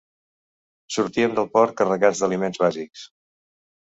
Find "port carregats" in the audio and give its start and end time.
1.57-2.21